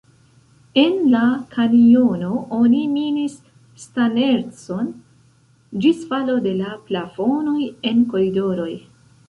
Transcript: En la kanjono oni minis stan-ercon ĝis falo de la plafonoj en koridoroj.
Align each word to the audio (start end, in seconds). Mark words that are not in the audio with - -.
En 0.83 0.93
la 1.09 1.19
kanjono 1.55 2.31
oni 2.61 2.79
minis 2.95 3.35
stan-ercon 3.83 4.89
ĝis 5.85 6.03
falo 6.13 6.41
de 6.49 6.57
la 6.65 6.75
plafonoj 6.91 7.71
en 7.93 8.05
koridoroj. 8.17 8.71